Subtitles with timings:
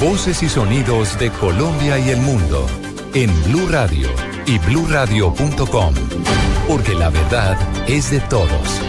[0.00, 2.66] Voces y sonidos de Colombia y el mundo
[3.12, 4.08] en Blue Radio
[4.46, 5.94] y bluradio.com,
[6.66, 8.80] porque la verdad es de todos.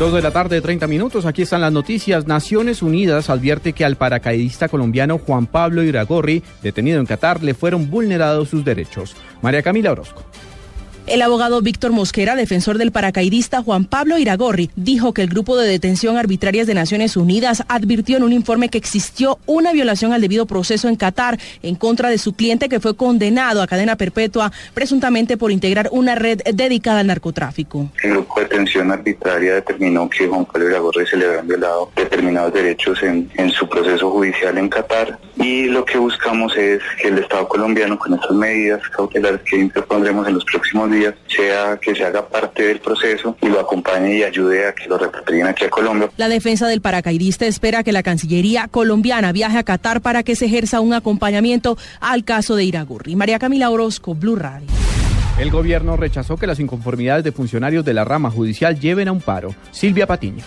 [0.00, 1.26] Dos de la tarde, 30 minutos.
[1.26, 2.26] Aquí están las noticias.
[2.26, 7.90] Naciones Unidas advierte que al paracaidista colombiano Juan Pablo Iragorri, detenido en Qatar, le fueron
[7.90, 9.16] vulnerados sus derechos.
[9.42, 10.24] María Camila Orozco.
[11.10, 15.66] El abogado Víctor Mosquera, defensor del paracaidista Juan Pablo Iragorri, dijo que el Grupo de
[15.66, 20.44] Detención Arbitrarias de Naciones Unidas advirtió en un informe que existió una violación al debido
[20.44, 25.38] proceso en Qatar en contra de su cliente que fue condenado a cadena perpetua presuntamente
[25.38, 27.90] por integrar una red dedicada al narcotráfico.
[28.02, 32.52] El Grupo de Detención Arbitraria determinó que Juan Pablo Iragorri se le habían violado determinados
[32.52, 37.48] derechos en, su proceso judicial en Qatar y lo que buscamos es que el Estado
[37.48, 42.28] colombiano con estas medidas cautelares que interpondremos en los próximos días sea que se haga
[42.28, 46.10] parte del proceso y lo acompañe y ayude a que lo repatrien aquí a Colombia.
[46.16, 50.46] La defensa del paracaidista espera que la Cancillería colombiana viaje a Qatar para que se
[50.46, 53.16] ejerza un acompañamiento al caso de Iragurri.
[53.16, 54.68] María Camila Orozco, Blue Radio.
[55.38, 59.20] El gobierno rechazó que las inconformidades de funcionarios de la rama judicial lleven a un
[59.20, 59.54] paro.
[59.70, 60.42] Silvia Patiño.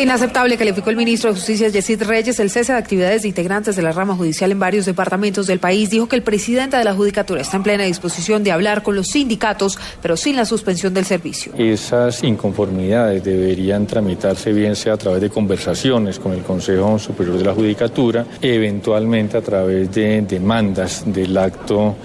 [0.00, 3.82] Inaceptable calificó el ministro de Justicia Yesid Reyes el cese de actividades de integrantes de
[3.82, 5.88] la rama judicial en varios departamentos del país.
[5.88, 9.06] Dijo que el presidente de la Judicatura está en plena disposición de hablar con los
[9.08, 11.52] sindicatos, pero sin la suspensión del servicio.
[11.56, 17.44] Esas inconformidades deberían tramitarse bien sea a través de conversaciones con el Consejo Superior de
[17.44, 21.96] la Judicatura, eventualmente a través de demandas del acto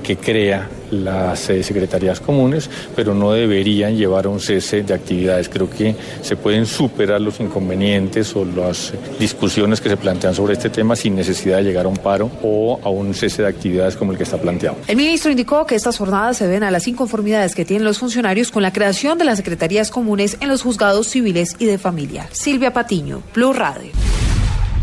[0.00, 5.48] que crea las eh, secretarías comunes, pero no deberían llevar a un cese de actividades.
[5.48, 10.70] Creo que se pueden superar los inconvenientes o las discusiones que se plantean sobre este
[10.70, 14.12] tema sin necesidad de llegar a un paro o a un cese de actividades como
[14.12, 14.76] el que está planteado.
[14.86, 18.50] El ministro indicó que estas jornadas se ven a las inconformidades que tienen los funcionarios
[18.50, 22.28] con la creación de las secretarías comunes en los juzgados civiles y de familia.
[22.32, 23.90] Silvia Patiño, Blue Radio.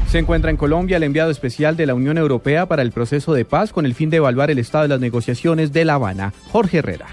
[0.10, 3.46] Se encuentra en Colombia el enviado especial de la Unión Europea para el proceso de
[3.46, 6.80] paz con el fin de evaluar el estado de las negociaciones de La Habana, Jorge
[6.80, 7.06] Herrera.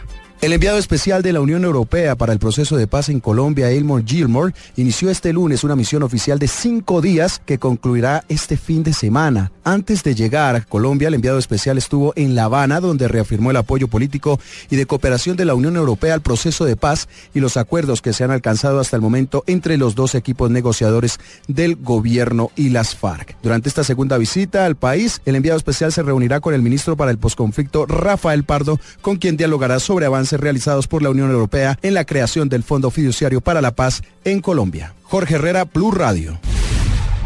[0.43, 4.05] El enviado especial de la Unión Europea para el proceso de paz en Colombia, Elmore
[4.07, 8.93] Gilmore, inició este lunes una misión oficial de cinco días que concluirá este fin de
[8.93, 9.51] semana.
[9.65, 13.57] Antes de llegar a Colombia, el enviado especial estuvo en La Habana, donde reafirmó el
[13.57, 14.39] apoyo político
[14.69, 18.13] y de cooperación de la Unión Europea al proceso de paz y los acuerdos que
[18.13, 21.19] se han alcanzado hasta el momento entre los dos equipos negociadores
[21.49, 23.37] del gobierno y las FARC.
[23.43, 27.11] Durante esta segunda visita al país, el enviado especial se reunirá con el ministro para
[27.11, 31.95] el posconflicto, Rafael Pardo, con quien dialogará sobre avances realizados por la Unión Europea en
[31.95, 34.95] la creación del Fondo Fiduciario para la Paz en Colombia.
[35.03, 36.39] Jorge Herrera, Plus Radio.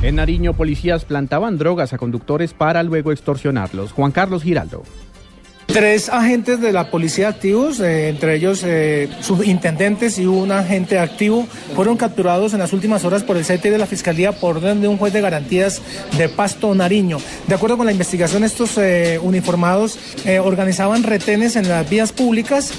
[0.02, 3.92] En Nariño, policías plantaban drogas a conductores para luego extorsionarlos.
[3.92, 4.82] Juan Carlos Giraldo.
[5.72, 11.46] Tres agentes de la policía activos, eh, entre ellos eh, subintendentes y un agente activo,
[11.76, 14.88] fueron capturados en las últimas horas por el CT de la Fiscalía por orden de
[14.88, 15.80] un juez de garantías
[16.18, 17.18] de Pasto Nariño.
[17.46, 19.96] De acuerdo con la investigación, estos eh, uniformados
[20.42, 22.72] organizaban retenes en las vías públicas,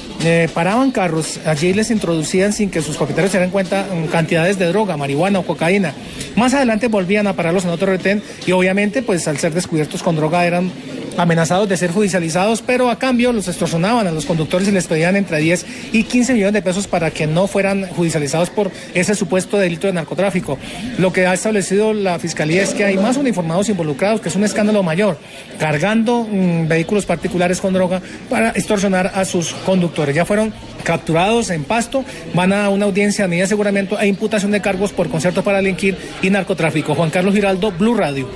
[0.53, 4.67] paraban carros, allí les introducían sin que sus propietarios se dieran cuenta mm, cantidades de
[4.67, 5.93] droga, marihuana o cocaína.
[6.35, 10.15] Más adelante volvían a pararlos en otro retén y obviamente pues al ser descubiertos con
[10.15, 10.71] droga eran
[11.21, 15.15] amenazados de ser judicializados, pero a cambio los extorsionaban a los conductores y les pedían
[15.15, 19.57] entre 10 y 15 millones de pesos para que no fueran judicializados por ese supuesto
[19.57, 20.57] delito de narcotráfico.
[20.97, 24.43] Lo que ha establecido la Fiscalía es que hay más uniformados involucrados, que es un
[24.43, 25.17] escándalo mayor,
[25.59, 30.15] cargando mm, vehículos particulares con droga para extorsionar a sus conductores.
[30.15, 30.53] Ya fueron
[30.83, 32.03] capturados en Pasto,
[32.33, 36.29] van a una audiencia de aseguramiento e imputación de cargos por concierto para delinquir y
[36.29, 36.95] narcotráfico.
[36.95, 38.27] Juan Carlos Giraldo, Blue Radio.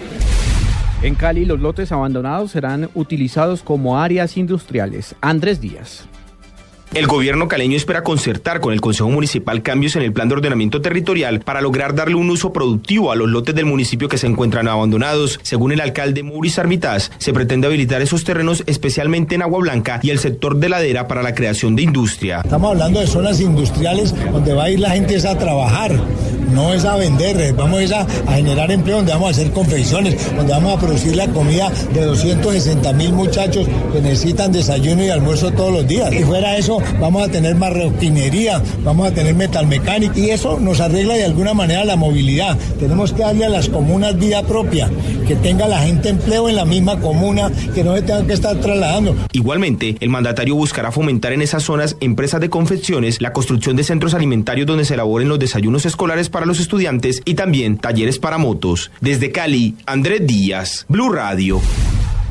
[1.01, 5.15] En Cali, los lotes abandonados serán utilizados como áreas industriales.
[5.21, 6.07] Andrés Díaz.
[6.95, 10.81] El gobierno caleño espera concertar con el Consejo Municipal cambios en el plan de ordenamiento
[10.81, 14.69] territorial para lograr darle un uso productivo a los lotes del municipio que se encuentran
[14.69, 15.37] abandonados.
[15.43, 20.11] Según el alcalde Maurice Armitage, se pretende habilitar esos terrenos especialmente en Agua Blanca y
[20.11, 22.41] el sector de ladera para la creación de industria.
[22.45, 25.99] Estamos hablando de zonas industriales donde va a ir la gente a trabajar,
[26.51, 30.77] no es a vender, vamos a, generar empleo donde vamos a hacer confecciones, donde vamos
[30.77, 35.87] a producir la comida de 260 mil muchachos que necesitan desayuno y almuerzo todos los
[35.87, 36.13] días.
[36.13, 40.79] Y fuera eso, vamos a tener más refinería, vamos a tener metalmecánica y eso nos
[40.79, 42.57] arregla de alguna manera la movilidad.
[42.79, 44.89] Tenemos que darle a las comunas vida propia,
[45.27, 48.55] que tenga la gente empleo en la misma comuna, que no se tengan que estar
[48.57, 49.15] trasladando.
[49.31, 54.13] Igualmente, el mandatario buscará fomentar en esas zonas empresas de confecciones, la construcción de centros
[54.13, 58.91] alimentarios donde se elaboren los desayunos escolares para los estudiantes y también talleres para motos.
[58.99, 61.61] Desde Cali, Andrés Díaz, Blue Radio.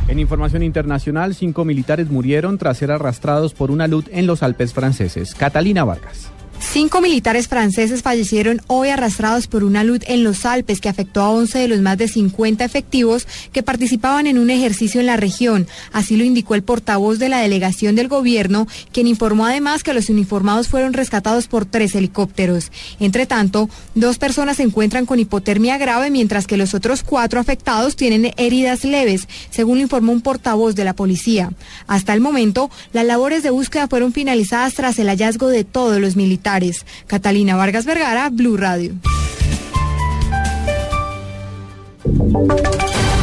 [0.09, 4.75] En información internacional, cinco militares murieron tras ser arrastrados por una luz en los Alpes
[4.75, 5.35] franceses.
[5.35, 6.31] Catalina Vargas.
[6.75, 11.31] Cinco militares franceses fallecieron hoy arrastrados por una luz en los Alpes que afectó a
[11.31, 15.69] 11 de los más de 50 efectivos que participaban en un ejercicio en la región.
[15.93, 20.09] Así lo indicó el portavoz de la delegación del gobierno, quien informó además que los
[20.09, 22.73] uniformados fueron rescatados por tres helicópteros.
[22.99, 27.95] Entre tanto, dos personas se encuentran con hipotermia grave, mientras que los otros cuatro afectados
[27.95, 31.53] tienen heridas leves, según lo informó un portavoz de la policía.
[31.87, 36.17] Hasta el momento, las labores de búsqueda fueron finalizadas tras el hallazgo de todos los
[36.17, 36.64] militares.
[37.07, 38.95] Catalina Vargas Vergara, Blue Radio.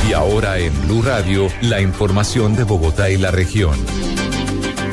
[0.07, 3.75] Y ahora en Blue Radio, la información de Bogotá y la región.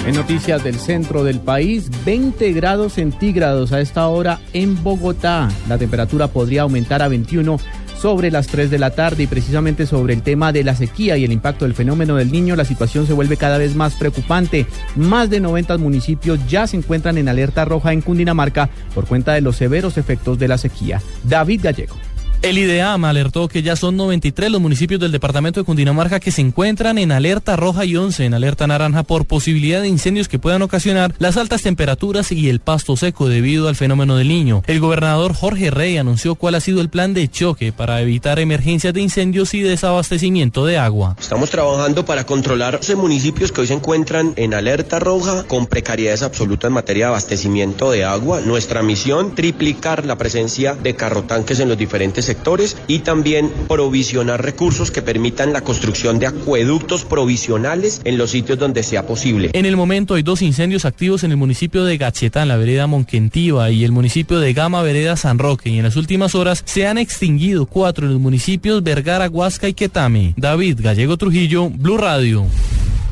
[0.07, 5.51] En noticias del centro del país, 20 grados centígrados a esta hora en Bogotá.
[5.69, 7.59] La temperatura podría aumentar a 21
[8.01, 11.25] sobre las 3 de la tarde y precisamente sobre el tema de la sequía y
[11.25, 14.67] el impacto del fenómeno del niño, la situación se vuelve cada vez más preocupante.
[14.97, 19.41] Más de 90 municipios ya se encuentran en alerta roja en Cundinamarca por cuenta de
[19.41, 21.03] los severos efectos de la sequía.
[21.25, 22.08] David Gallego.
[22.41, 26.41] El IDEAM alertó que ya son 93 los municipios del departamento de Cundinamarca que se
[26.41, 30.63] encuentran en alerta roja y 11 en alerta naranja por posibilidad de incendios que puedan
[30.63, 34.63] ocasionar las altas temperaturas y el pasto seco debido al fenómeno del niño.
[34.69, 38.95] El gobernador Jorge Rey anunció cuál ha sido el plan de choque para evitar emergencias
[38.95, 41.17] de incendios y desabastecimiento de agua.
[41.19, 46.23] Estamos trabajando para controlar los municipios que hoy se encuentran en alerta roja con precariedades
[46.23, 48.43] absolutas en materia de abastecimiento de agua.
[48.43, 54.91] Nuestra misión, triplicar la presencia de carrotanques en los diferentes sectores y también provisionar recursos
[54.91, 59.51] que permitan la construcción de acueductos provisionales en los sitios donde sea posible.
[59.55, 62.87] En el momento hay dos incendios activos en el municipio de Gachetá, en la vereda
[62.87, 66.87] Monquentiva, y el municipio de Gama, vereda San Roque, y en las últimas horas se
[66.87, 70.35] han extinguido cuatro en los municipios Vergara, Huasca y Quetame.
[70.37, 72.47] David Gallego Trujillo, Blue Radio.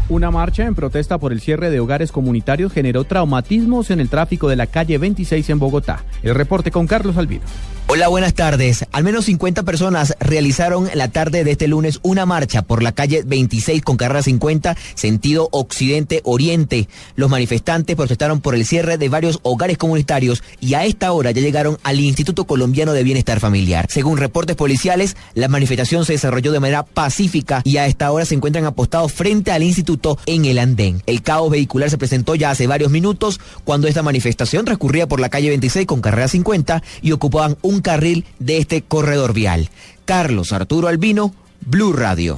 [0.09, 4.49] Una marcha en protesta por el cierre de hogares comunitarios generó traumatismos en el tráfico
[4.49, 6.05] de la calle 26 en Bogotá.
[6.23, 7.43] El reporte con Carlos Albino.
[7.89, 8.85] Hola, buenas tardes.
[8.91, 13.23] Al menos 50 personas realizaron la tarde de este lunes una marcha por la calle
[13.25, 16.89] 26 con carrera 50, sentido occidente-oriente.
[17.15, 21.43] Los manifestantes protestaron por el cierre de varios hogares comunitarios y a esta hora ya
[21.43, 23.87] llegaron al Instituto Colombiano de Bienestar Familiar.
[23.89, 28.35] Según reportes policiales, la manifestación se desarrolló de manera pacífica y a esta hora se
[28.35, 29.96] encuentran apostados frente al instituto
[30.27, 31.03] en el andén.
[31.07, 35.29] El caos vehicular se presentó ya hace varios minutos cuando esta manifestación transcurría por la
[35.29, 39.69] calle 26 con carrera 50 y ocupaban un carril de este corredor vial.
[40.05, 42.37] Carlos Arturo Albino, Blue Radio.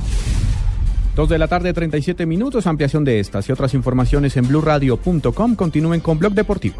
[1.14, 2.66] Dos de la tarde, 37 minutos.
[2.66, 5.56] Ampliación de estas y otras informaciones en blurradio.com.
[5.56, 6.76] Continúen con Blog Deportivo.